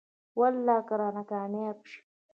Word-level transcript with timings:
والله 0.39 0.79
که 0.87 0.93
رانه 0.99 1.23
کاميابه 1.29 1.83
شې. 1.89 1.99